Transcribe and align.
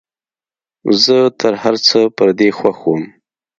زه 1.03 1.17
تر 1.39 1.53
هرڅه 1.63 1.99
پر 2.17 2.29
دې 2.39 2.49
خوښ 2.57 2.77
وم. 2.87 3.03